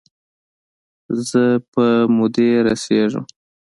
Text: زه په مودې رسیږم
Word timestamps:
زه 1.29 1.43
په 1.71 1.85
مودې 2.15 2.49
رسیږم 2.67 3.25